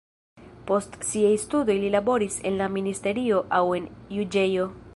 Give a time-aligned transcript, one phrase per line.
[0.69, 4.67] Post siaj studoj li laboris en la ministerio aŭ en juĝejo.